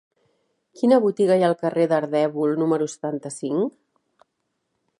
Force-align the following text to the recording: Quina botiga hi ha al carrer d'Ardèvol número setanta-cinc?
Quina 0.79 0.97
botiga 1.03 1.35
hi 1.35 1.43
ha 1.43 1.49
al 1.53 1.57
carrer 1.59 1.85
d'Ardèvol 1.91 2.57
número 2.63 2.87
setanta-cinc? 2.97 4.29